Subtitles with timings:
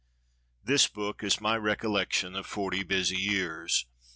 [0.63, 3.85] This book is my Recollections of Forty Busy Years.